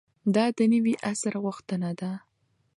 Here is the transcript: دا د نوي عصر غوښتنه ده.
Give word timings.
دا 0.35 0.45
د 0.57 0.59
نوي 0.73 0.93
عصر 1.09 1.33
غوښتنه 1.43 1.89
ده. 1.99 2.11